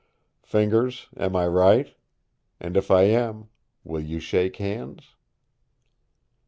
Fingers, 0.41 1.09
am 1.15 1.35
I 1.35 1.45
right? 1.45 1.95
And 2.59 2.75
if 2.75 2.89
I 2.89 3.03
am, 3.03 3.49
will 3.83 4.01
you 4.01 4.19
shake 4.19 4.55
hands?" 4.55 5.13